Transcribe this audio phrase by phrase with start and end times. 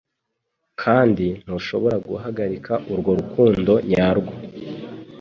[0.81, 4.33] Kandi ntushobora guhagarika urwo rukundo nyarwo